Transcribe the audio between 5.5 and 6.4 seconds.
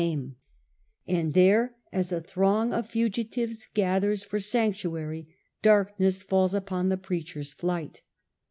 darkness